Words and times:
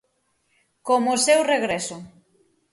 Como 0.87 1.07
o 1.15 1.21
seu 1.25 1.39
regreso. 1.53 1.97